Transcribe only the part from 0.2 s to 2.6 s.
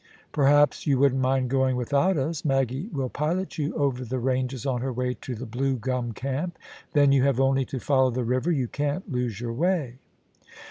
Perhaps you wouldn't mind going without us.